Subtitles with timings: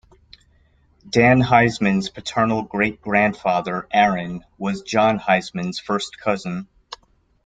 [1.07, 6.67] Dan Heisman's paternal great-grandfather, Aaron, was John Heisman's first cousin.